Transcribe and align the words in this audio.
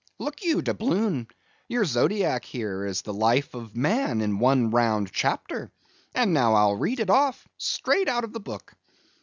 Look 0.17 0.41
you, 0.43 0.63
Doubloon, 0.63 1.27
your 1.67 1.85
zodiac 1.85 2.43
here 2.43 2.87
is 2.87 3.03
the 3.03 3.13
life 3.13 3.53
of 3.53 3.75
man 3.75 4.19
in 4.21 4.39
one 4.39 4.71
round 4.71 5.11
chapter; 5.13 5.71
and 6.15 6.33
now 6.33 6.55
I'll 6.55 6.75
read 6.75 6.99
it 6.99 7.11
off, 7.11 7.47
straight 7.59 8.07
out 8.07 8.23
of 8.23 8.33
the 8.33 8.39
book. 8.39 8.73